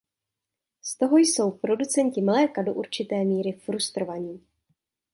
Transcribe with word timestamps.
Z 0.81 0.95
toho 0.97 1.17
jsou 1.17 1.51
producenti 1.51 2.21
mléka 2.21 2.61
do 2.61 2.73
určité 2.73 3.23
míry 3.23 3.51
frustrovaní. 3.51 4.41